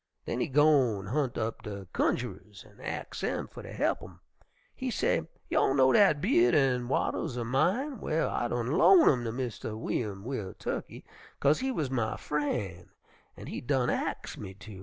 Den 0.25 0.39
he 0.39 0.47
go 0.47 0.97
an' 0.97 1.05
hunt 1.05 1.37
up 1.37 1.61
de 1.61 1.85
cunjerers 1.93 2.65
an' 2.65 2.79
ax 2.81 3.23
'em 3.23 3.47
fer 3.47 3.61
ter 3.61 3.71
he'p 3.71 3.99
him. 3.99 4.19
He 4.73 4.89
say, 4.89 5.29
'Y'all 5.47 5.75
know 5.75 5.93
dat 5.93 6.19
by'ud 6.19 6.55
an' 6.55 6.87
wattles 6.87 7.37
er 7.37 7.45
mine? 7.45 7.99
Well, 7.99 8.27
I 8.27 8.47
done 8.47 8.71
loan 8.71 9.07
'em 9.07 9.23
to 9.25 9.31
Mistah 9.31 9.77
Wi'yum 9.77 10.23
Wil' 10.23 10.55
tukkey, 10.55 11.03
'kase 11.39 11.59
he 11.59 11.71
wuz 11.71 11.89
my 11.91 12.17
fren' 12.17 12.89
an' 13.37 13.45
he 13.45 13.61
done 13.61 13.91
ax 13.91 14.39
me 14.39 14.55
to. 14.55 14.79